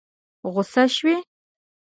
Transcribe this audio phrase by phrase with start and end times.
[0.53, 1.17] غوسه شوې؟